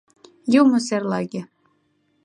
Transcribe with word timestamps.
Юмо 0.61 0.77
серлаге. 0.87 1.41